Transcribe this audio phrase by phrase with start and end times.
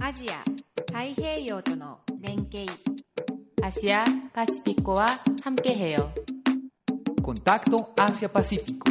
[0.00, 0.42] Asia,
[0.92, 2.66] 太平洋との連携
[3.62, 5.06] Asia Pacífico와
[5.42, 6.12] 함께해요.
[7.22, 8.90] Contacto Asia-Pacífico.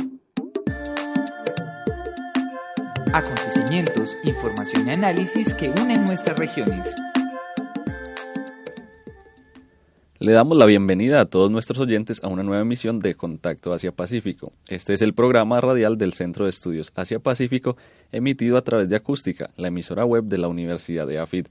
[3.14, 6.88] Acontecimientos, información y análisis que unen nuestras regiones.
[10.23, 14.53] Le damos la bienvenida a todos nuestros oyentes a una nueva emisión de Contacto Asia-Pacífico.
[14.69, 17.77] Este es el programa radial del Centro de Estudios Asia-Pacífico
[18.13, 21.49] emitido a través de Acústica, la emisora web de la Universidad de AFID.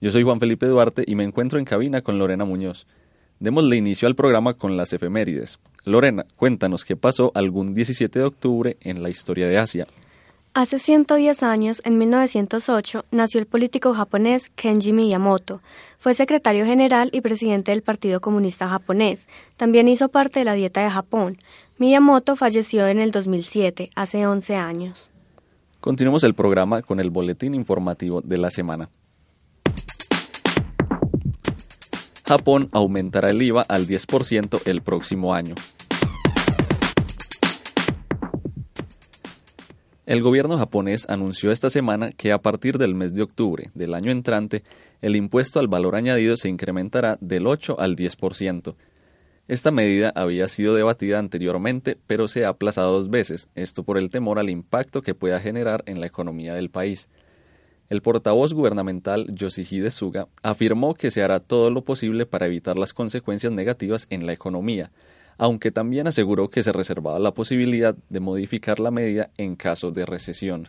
[0.00, 2.88] Yo soy Juan Felipe Duarte y me encuentro en cabina con Lorena Muñoz.
[3.38, 5.60] Démosle inicio al programa con las efemérides.
[5.84, 9.86] Lorena, cuéntanos qué pasó algún 17 de octubre en la historia de Asia.
[10.52, 15.60] Hace 110 años, en 1908, nació el político japonés Kenji Miyamoto.
[16.00, 19.28] Fue secretario general y presidente del Partido Comunista Japonés.
[19.56, 21.38] También hizo parte de la Dieta de Japón.
[21.78, 25.08] Miyamoto falleció en el 2007, hace 11 años.
[25.80, 28.90] Continuemos el programa con el boletín informativo de la semana.
[32.26, 35.54] Japón aumentará el IVA al 10% el próximo año.
[40.10, 44.10] El gobierno japonés anunció esta semana que a partir del mes de octubre del año
[44.10, 44.64] entrante,
[45.02, 48.74] el impuesto al valor añadido se incrementará del 8 al 10%.
[49.46, 54.10] Esta medida había sido debatida anteriormente, pero se ha aplazado dos veces, esto por el
[54.10, 57.08] temor al impacto que pueda generar en la economía del país.
[57.88, 62.92] El portavoz gubernamental Yoshihide Suga afirmó que se hará todo lo posible para evitar las
[62.92, 64.90] consecuencias negativas en la economía,
[65.40, 70.04] aunque también aseguró que se reservaba la posibilidad de modificar la medida en caso de
[70.04, 70.68] recesión.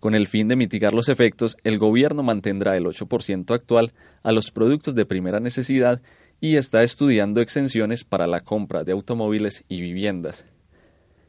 [0.00, 4.50] Con el fin de mitigar los efectos, el gobierno mantendrá el 8% actual a los
[4.50, 6.00] productos de primera necesidad
[6.40, 10.46] y está estudiando exenciones para la compra de automóviles y viviendas.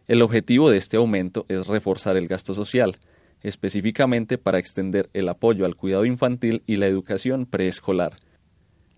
[0.07, 2.95] El objetivo de este aumento es reforzar el gasto social,
[3.43, 8.15] específicamente para extender el apoyo al cuidado infantil y la educación preescolar.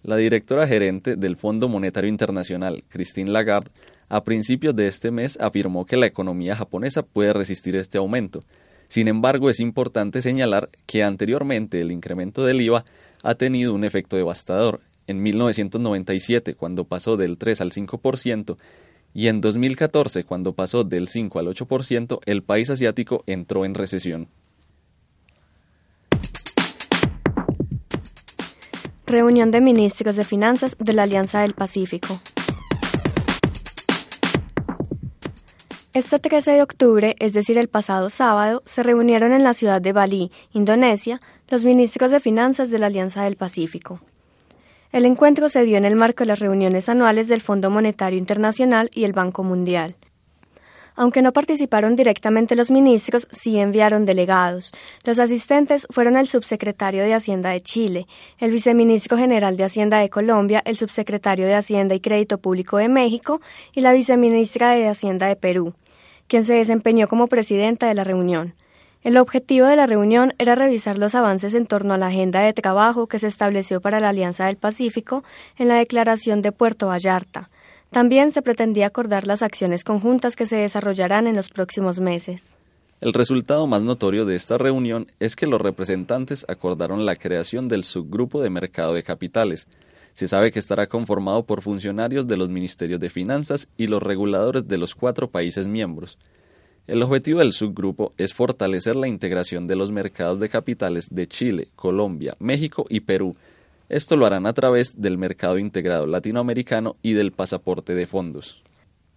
[0.07, 3.71] La directora gerente del Fondo Monetario Internacional, Christine Lagarde,
[4.07, 8.45] a principios de este mes afirmó que la economía japonesa puede resistir este aumento.
[8.87, 12.85] Sin embargo, es importante señalar que anteriormente el incremento del IVA
[13.21, 14.79] ha tenido un efecto devastador.
[15.07, 18.55] En 1997, cuando pasó del 3 al 5%,
[19.13, 24.29] y en 2014, cuando pasó del 5 al 8%, el país asiático entró en recesión.
[29.09, 32.19] Reunión de ministros de Finanzas de la Alianza del Pacífico.
[35.93, 39.93] Este 13 de octubre, es decir, el pasado sábado, se reunieron en la ciudad de
[39.93, 44.01] Bali, Indonesia, los ministros de Finanzas de la Alianza del Pacífico.
[44.91, 48.89] El encuentro se dio en el marco de las reuniones anuales del Fondo Monetario Internacional
[48.93, 49.95] y el Banco Mundial.
[50.99, 54.71] Aunque no participaron directamente los ministros, sí enviaron delegados.
[55.03, 58.07] Los asistentes fueron el subsecretario de Hacienda de Chile,
[58.39, 62.89] el viceministro general de Hacienda de Colombia, el subsecretario de Hacienda y Crédito Público de
[62.89, 63.41] México
[63.73, 65.75] y la viceministra de Hacienda de Perú,
[66.27, 68.55] quien se desempeñó como presidenta de la reunión.
[69.03, 72.53] El objetivo de la reunión era revisar los avances en torno a la agenda de
[72.53, 75.23] trabajo que se estableció para la Alianza del Pacífico
[75.59, 77.51] en la Declaración de Puerto Vallarta,
[77.89, 82.51] también se pretendía acordar las acciones conjuntas que se desarrollarán en los próximos meses.
[82.99, 87.83] El resultado más notorio de esta reunión es que los representantes acordaron la creación del
[87.83, 89.67] subgrupo de mercado de capitales.
[90.13, 94.67] Se sabe que estará conformado por funcionarios de los ministerios de finanzas y los reguladores
[94.67, 96.17] de los cuatro países miembros.
[96.87, 101.67] El objetivo del subgrupo es fortalecer la integración de los mercados de capitales de Chile,
[101.75, 103.35] Colombia, México y Perú,
[103.89, 108.61] esto lo harán a través del mercado integrado latinoamericano y del pasaporte de fondos.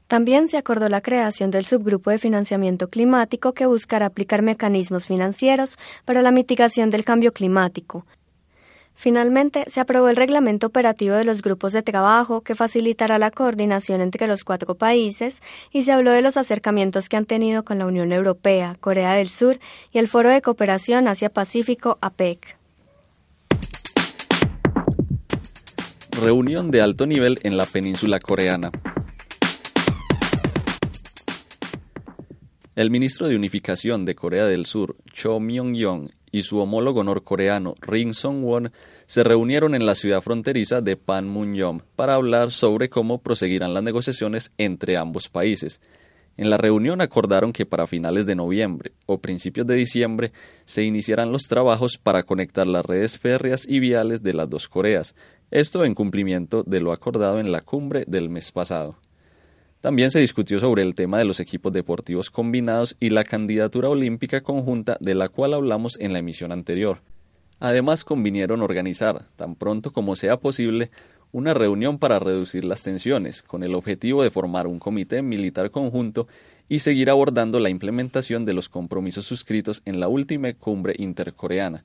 [0.06, 5.78] También se acordó la creación del subgrupo de financiamiento climático que buscará aplicar mecanismos financieros
[6.04, 8.04] para la mitigación del cambio climático.
[9.00, 14.00] Finalmente, se aprobó el reglamento operativo de los grupos de trabajo que facilitará la coordinación
[14.00, 17.86] entre los cuatro países y se habló de los acercamientos que han tenido con la
[17.86, 19.58] Unión Europea, Corea del Sur
[19.92, 22.59] y el Foro de Cooperación Asia-Pacífico APEC.
[26.10, 28.70] Reunión de alto nivel en la península coreana.
[32.76, 38.14] El ministro de Unificación de Corea del Sur, Cho Myong-yong, y su homólogo norcoreano Ring
[38.14, 38.72] Song-won
[39.06, 44.52] se reunieron en la ciudad fronteriza de Panmunjom para hablar sobre cómo proseguirán las negociaciones
[44.56, 45.80] entre ambos países.
[46.36, 50.32] En la reunión acordaron que para finales de noviembre o principios de diciembre
[50.64, 55.14] se iniciarán los trabajos para conectar las redes férreas y viales de las dos Coreas,
[55.50, 58.96] esto en cumplimiento de lo acordado en la cumbre del mes pasado.
[59.80, 64.42] También se discutió sobre el tema de los equipos deportivos combinados y la candidatura olímpica
[64.42, 66.98] conjunta de la cual hablamos en la emisión anterior.
[67.60, 70.90] Además, convinieron organizar, tan pronto como sea posible,
[71.32, 76.26] una reunión para reducir las tensiones, con el objetivo de formar un comité militar conjunto
[76.68, 81.84] y seguir abordando la implementación de los compromisos suscritos en la última cumbre intercoreana.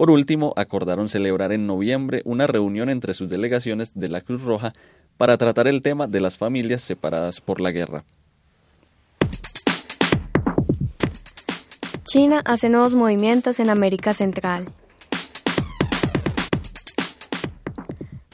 [0.00, 4.72] Por último, acordaron celebrar en noviembre una reunión entre sus delegaciones de la Cruz Roja
[5.18, 8.04] para tratar el tema de las familias separadas por la guerra.
[12.04, 14.70] China hace nuevos movimientos en América Central.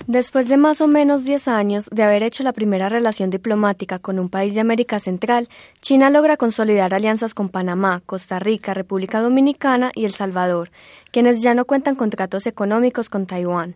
[0.07, 4.21] Después de más o menos 10 años de haber hecho la primera relación diplomática con
[4.21, 5.49] un país de América Central,
[5.81, 10.71] China logra consolidar alianzas con Panamá, Costa Rica, República Dominicana y El Salvador,
[11.11, 13.75] quienes ya no cuentan contratos económicos con Taiwán.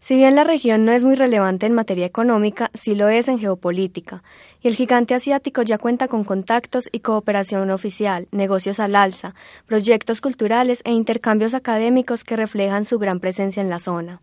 [0.00, 3.38] Si bien la región no es muy relevante en materia económica, sí lo es en
[3.38, 4.22] geopolítica,
[4.62, 9.34] y el gigante asiático ya cuenta con contactos y cooperación oficial, negocios al alza,
[9.66, 14.22] proyectos culturales e intercambios académicos que reflejan su gran presencia en la zona.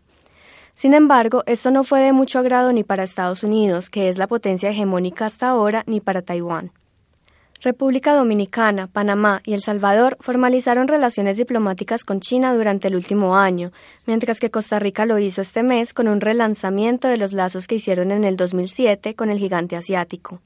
[0.76, 4.26] Sin embargo, esto no fue de mucho agrado ni para Estados Unidos, que es la
[4.26, 6.70] potencia hegemónica hasta ahora, ni para Taiwán.
[7.62, 13.72] República Dominicana, Panamá y El Salvador formalizaron relaciones diplomáticas con China durante el último año,
[14.04, 17.76] mientras que Costa Rica lo hizo este mes con un relanzamiento de los lazos que
[17.76, 20.42] hicieron en el 2007 con el gigante asiático.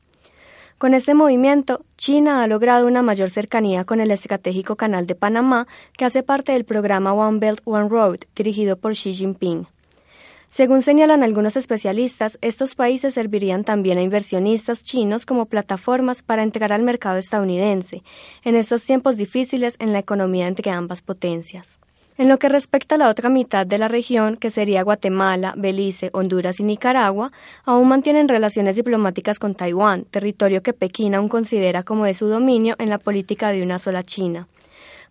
[0.79, 5.67] Con este movimiento, China ha logrado una mayor cercanía con el estratégico Canal de Panamá,
[5.99, 9.67] que hace parte del programa One Belt One Road, dirigido por Xi Jinping.
[10.50, 16.73] Según señalan algunos especialistas, estos países servirían también a inversionistas chinos como plataformas para entregar
[16.73, 18.02] al mercado estadounidense,
[18.43, 21.79] en estos tiempos difíciles en la economía entre ambas potencias.
[22.19, 26.11] En lo que respecta a la otra mitad de la región, que sería Guatemala, Belice,
[26.12, 27.31] Honduras y Nicaragua,
[27.64, 32.75] aún mantienen relaciones diplomáticas con Taiwán, territorio que Pekín aún considera como de su dominio
[32.81, 34.49] en la política de una sola China.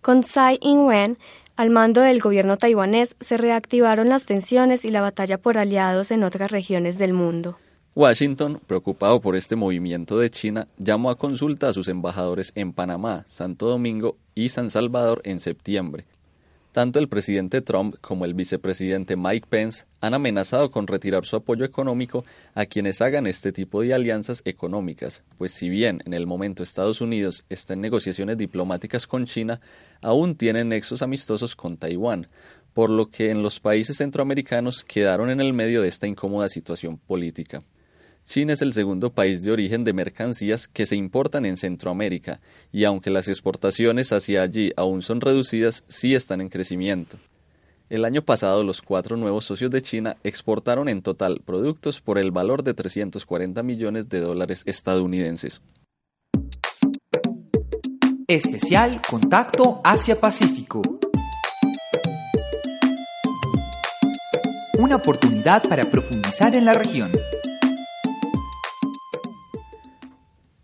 [0.01, 1.18] Con Tsai Ing-wen,
[1.59, 6.23] al mando del gobierno taiwanés se reactivaron las tensiones y la batalla por aliados en
[6.23, 7.57] otras regiones del mundo.
[7.95, 13.25] Washington, preocupado por este movimiento de China, llamó a consulta a sus embajadores en Panamá,
[13.27, 16.06] Santo Domingo y San Salvador en septiembre,
[16.71, 21.66] tanto el presidente Trump como el vicepresidente Mike Pence han amenazado con retirar su apoyo
[21.66, 22.24] económico
[22.54, 27.01] a quienes hagan este tipo de alianzas económicas, pues si bien en el momento Estados
[27.01, 29.60] Unidos está en negociaciones diplomáticas con China,
[30.01, 32.27] aún tienen nexos amistosos con Taiwán,
[32.74, 36.98] por lo que en los países centroamericanos quedaron en el medio de esta incómoda situación
[36.98, 37.63] política.
[38.29, 42.41] China es el segundo país de origen de mercancías que se importan en Centroamérica,
[42.71, 47.17] y aunque las exportaciones hacia allí aún son reducidas, sí están en crecimiento.
[47.89, 52.29] El año pasado los cuatro nuevos socios de China exportaron en total productos por el
[52.29, 55.63] valor de 340 millones de dólares estadounidenses.
[58.27, 60.83] Especial Contacto Asia-Pacífico.
[64.77, 67.12] Una oportunidad para profundizar en la región.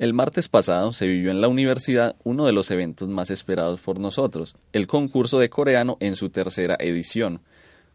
[0.06, 4.00] El martes pasado se vivió en la universidad uno de los eventos más esperados por
[4.00, 7.42] nosotros, el concurso de coreano en su tercera edición.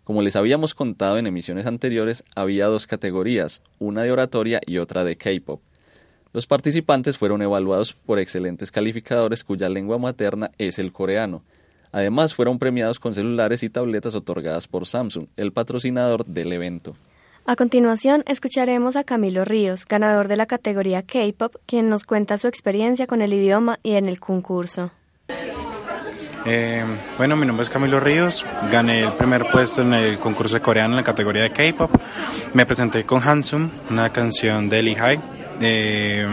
[0.02, 5.04] Como les habíamos contado en emisiones anteriores, había dos categorías, una de oratoria y otra
[5.04, 5.62] de K-pop.
[6.32, 11.44] Los participantes fueron evaluados por excelentes calificadores cuya lengua materna es el coreano.
[11.92, 16.96] Además, fueron premiados con celulares y tabletas otorgadas por Samsung, el patrocinador del evento.
[17.46, 22.46] A continuación, escucharemos a Camilo Ríos, ganador de la categoría K-Pop, quien nos cuenta su
[22.46, 24.92] experiencia con el idioma y en el concurso.
[26.46, 26.84] Eh,
[27.18, 30.90] bueno, mi nombre es Camilo Ríos, gané el primer puesto en el concurso de coreano
[30.90, 31.90] en la categoría de K-Pop.
[32.54, 35.20] Me presenté con Hansum, una canción de Lee High.
[35.60, 36.26] Eh,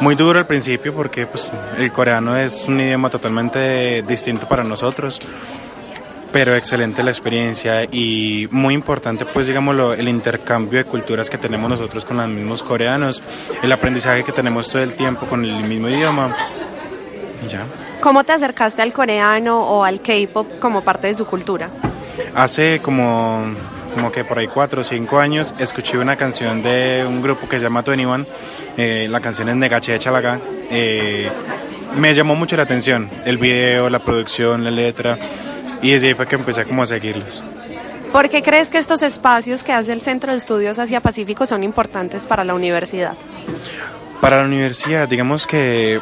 [0.00, 5.20] muy duro al principio porque pues, el coreano es un idioma totalmente distinto para nosotros
[6.32, 11.68] pero excelente la experiencia y muy importante pues digamos el intercambio de culturas que tenemos
[11.68, 13.22] nosotros con los mismos coreanos,
[13.62, 16.34] el aprendizaje que tenemos todo el tiempo con el mismo idioma.
[17.48, 17.64] Ya.
[18.00, 21.70] ¿Cómo te acercaste al coreano o al K-pop como parte de su cultura?
[22.34, 23.44] Hace como,
[23.94, 27.58] como que por ahí cuatro o cinco años escuché una canción de un grupo que
[27.58, 28.26] se llama Twenty One,
[28.76, 30.40] eh, la canción es Negache de Chalaga.
[30.70, 31.30] Eh,
[31.96, 35.18] me llamó mucho la atención el video, la producción, la letra
[35.82, 37.42] y desde ahí fue que empecé como a seguirlos.
[38.12, 41.62] ¿Por qué crees que estos espacios que hace el Centro de Estudios Asia Pacífico son
[41.62, 43.14] importantes para la universidad?
[44.20, 46.00] Para la universidad, digamos que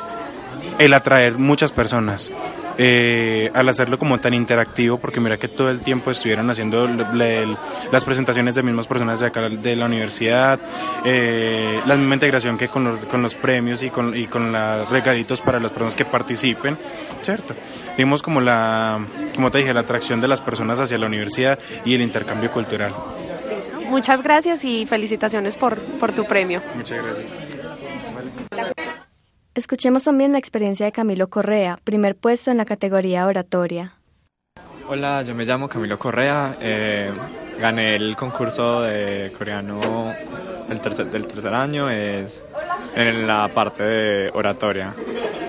[0.78, 2.30] el atraer muchas personas,
[2.78, 8.04] eh, al hacerlo como tan interactivo, porque mira que todo el tiempo estuvieron haciendo las
[8.04, 10.58] presentaciones de mismas personas de acá de la universidad,
[11.04, 14.88] eh, la misma integración que con los, con los premios y con, y con los
[14.88, 16.78] regalitos para las personas que participen,
[17.20, 17.54] ¿cierto?
[17.98, 21.94] Vimos como la, como te dije, la atracción de las personas hacia la universidad y
[21.94, 22.94] el intercambio cultural.
[23.88, 26.62] Muchas gracias y felicitaciones por, por tu premio.
[26.76, 27.32] Muchas gracias.
[29.54, 33.97] Escuchemos también la experiencia de Camilo Correa, primer puesto en la categoría oratoria.
[34.90, 37.12] Hola, yo me llamo Camilo Correa, eh,
[37.60, 40.14] gané el concurso de coreano
[40.66, 42.42] del tercer, año, es
[42.94, 44.94] en la parte de oratoria.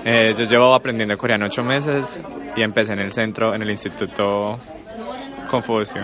[0.03, 2.19] Eh, yo llevo aprendiendo coreano ocho meses
[2.58, 4.60] y empecé en el centro, en el Instituto
[5.50, 6.01] Confucio.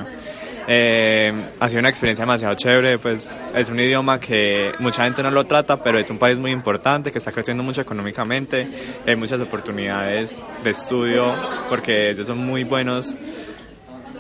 [0.68, 5.30] Eh, ha sido una experiencia demasiado chévere, pues es un idioma que mucha gente no
[5.30, 8.68] lo trata, pero es un país muy importante que está creciendo mucho económicamente,
[9.06, 11.36] hay muchas oportunidades de estudio
[11.70, 13.16] porque ellos son muy buenos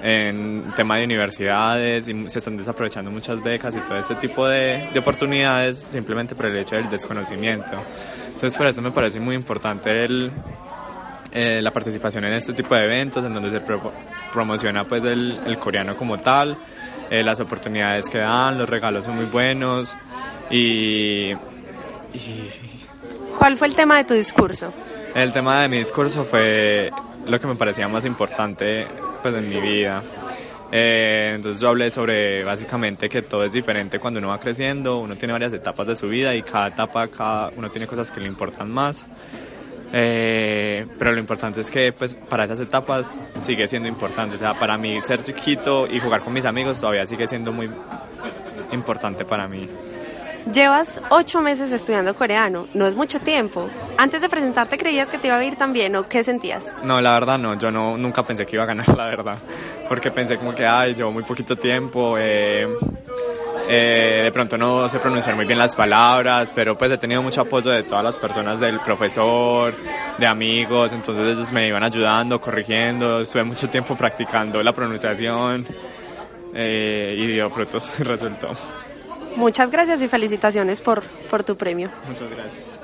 [0.04, 4.90] en tema de universidades y se están desaprovechando muchas becas y todo este tipo de,
[4.94, 7.74] de oportunidades simplemente por el hecho del desconocimiento.
[8.28, 10.32] Entonces por eso me parece muy importante el,
[11.32, 13.60] eh, la participación en este tipo de eventos en donde se
[14.32, 16.58] promociona pues el, coreano como tal,
[17.10, 19.96] eh, las oportunidades que dan, los regalos son muy buenos
[20.50, 21.34] y,
[23.38, 24.74] ¿Cuál fue el tema de tu discurso?
[25.14, 26.92] El tema de mi discurso fue
[27.26, 28.88] lo que me parecía más importante
[29.22, 30.02] pues en mi vida.
[30.72, 35.16] Eh, entonces yo hablé sobre básicamente que todo es diferente cuando uno va creciendo, uno
[35.16, 38.28] tiene varias etapas de su vida y cada etapa cada uno tiene cosas que le
[38.28, 39.06] importan más.
[39.94, 44.36] Eh, pero lo importante es que pues para esas etapas sigue siendo importante.
[44.36, 47.70] O sea, para mí ser chiquito y jugar con mis amigos todavía sigue siendo muy
[48.72, 49.70] importante para mí.
[50.54, 53.68] Llevas ocho meses estudiando coreano, no es mucho tiempo.
[53.98, 56.64] Antes de presentarte, ¿creías que te iba a ir tan bien o qué sentías?
[56.84, 59.40] No, la verdad no, yo no, nunca pensé que iba a ganar, la verdad.
[59.90, 62.68] Porque pensé como que, ay, llevo muy poquito tiempo, eh,
[63.68, 67.42] eh, de pronto no sé pronunciar muy bien las palabras, pero pues he tenido mucho
[67.42, 69.74] apoyo de todas las personas, del profesor,
[70.18, 75.66] de amigos, entonces ellos me iban ayudando, corrigiendo, estuve mucho tiempo practicando la pronunciación
[76.54, 78.52] eh, y dio frutos, resultó.
[79.36, 81.90] Muchas gracias y felicitaciones por, por tu premio.
[82.08, 82.80] Muchas gracias.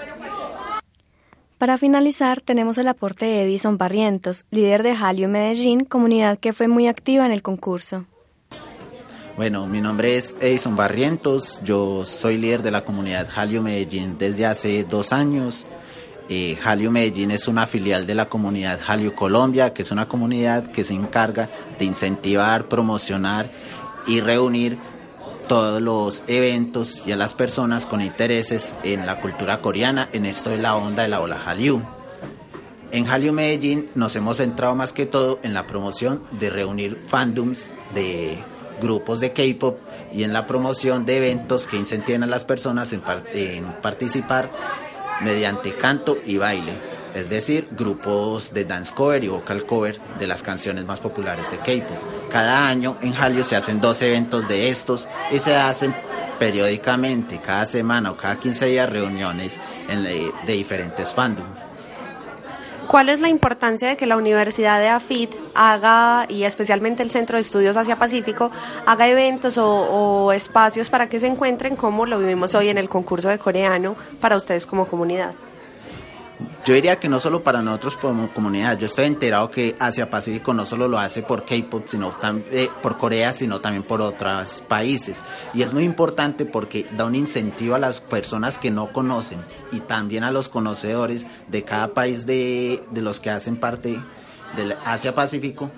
[1.58, 6.68] Para finalizar, tenemos el aporte de Edison Barrientos, líder de Jalio Medellín, comunidad que fue
[6.68, 8.06] muy activa en el concurso.
[9.38, 14.46] Bueno, mi nombre es Edison Barrientos, yo soy líder de la comunidad Jalio Medellín desde
[14.46, 15.66] hace dos años.
[16.28, 16.58] Eh,
[16.92, 20.94] Medellín es una filial de la comunidad Jalio Colombia, que es una comunidad que se
[20.94, 23.50] encarga de incentivar, promocionar
[24.06, 24.78] y reunir
[25.48, 30.50] todos los eventos y a las personas con intereses en la cultura coreana, en esto
[30.50, 31.82] de la onda de la ola Hallyu.
[32.92, 37.68] En Hallyu Medellín nos hemos centrado más que todo en la promoción de reunir fandoms
[37.96, 38.44] de
[38.82, 39.78] grupos de K-pop
[40.12, 43.02] y en la promoción de eventos que incentiven a las personas en,
[43.34, 44.50] en participar
[45.22, 50.42] mediante canto y baile es decir, grupos de dance cover y vocal cover de las
[50.42, 51.98] canciones más populares de K-pop.
[52.30, 55.94] Cada año en Hallyu se hacen dos eventos de estos y se hacen
[56.40, 61.46] periódicamente, cada semana o cada 15 días, reuniones de, de diferentes fandom.
[62.88, 67.38] ¿Cuál es la importancia de que la Universidad de AFIT haga, y especialmente el Centro
[67.38, 68.52] de Estudios Asia Pacífico,
[68.86, 72.90] haga eventos o, o, espacios para que se encuentren como lo vivimos hoy en el
[72.90, 75.34] concurso de coreano para ustedes como comunidad?
[76.64, 80.54] Yo diría que no solo para nosotros como comunidad, yo estoy enterado que Asia Pacífico
[80.54, 82.14] no solo lo hace por K-pop, sino
[82.52, 85.22] eh, por Corea, sino también por otros países.
[85.54, 89.40] Y es muy importante porque da un incentivo a las personas que no conocen
[89.72, 94.00] y también a los conocedores de cada país de, de los que hacen parte
[94.56, 95.72] del Asia Pacífico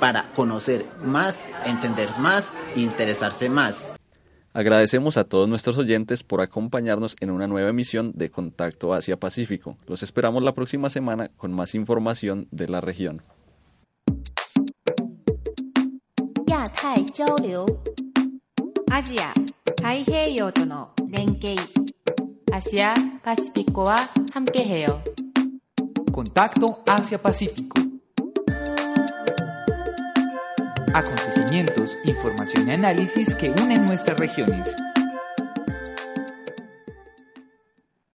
[0.00, 3.88] para conocer más, entender más e interesarse más
[4.56, 9.76] Agradecemos a todos nuestros oyentes por acompañarnos en una nueva emisión de Contacto Asia Pacífico.
[9.88, 13.20] Los esperamos la próxima semana con más información de la región.
[18.92, 19.34] Asia,
[19.82, 20.30] Asia
[26.12, 27.83] Contacto Asia Pacífico.
[30.94, 34.76] Acontecimientos, información y análisis que unen nuestras regiones.